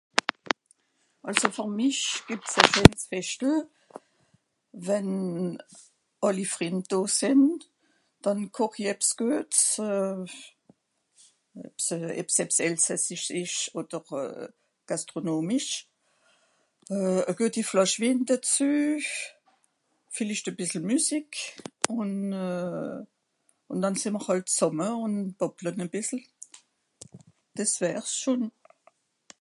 àlso 1.29 1.49
fer 1.57 1.67
mich 1.79 2.01
gebs 2.27 2.51
à 2.61 2.65
....wenn 4.87 5.09
àlli 6.27 6.45
frìnd 6.55 6.83
do 6.91 6.99
sìnd 7.19 7.59
dànn 8.23 8.51
koch'i 8.57 8.83
ebs 8.93 9.09
geuts 9.19 9.59
ebs 12.21 12.35
ebs 12.43 12.55
elsassisch 12.67 13.27
esch 13.41 13.59
oder 13.79 14.03
gastronomisch 14.89 15.71
euh 16.95 17.21
à 17.29 17.31
gueti 17.39 17.61
flàsh 17.71 17.95
win 18.01 18.19
dazü 18.29 18.71
villicht 20.13 20.49
à 20.49 20.53
bìssel 20.57 20.83
musique 20.91 21.39
ùn 21.99 22.11
euh 22.47 22.97
ùn 23.71 23.77
dànn 23.83 23.97
sé 24.01 24.07
mr 24.13 24.31
àls 24.33 24.51
zàmme 24.59 24.87
ùn 25.03 25.13
bàbble 25.39 25.69
à 25.83 25.87
bìssel 25.95 26.21
des 27.57 27.71
wärs 27.81 28.09
schòn 28.19 28.41